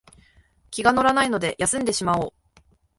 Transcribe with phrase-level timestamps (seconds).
[0.71, 2.33] 気が乗らないので休んでしまおう